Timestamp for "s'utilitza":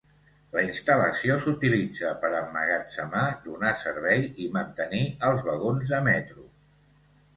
1.43-2.13